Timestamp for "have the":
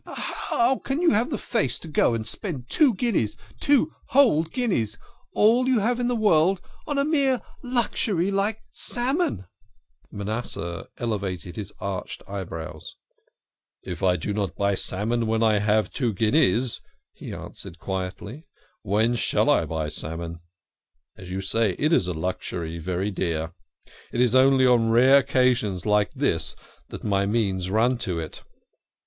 1.11-1.37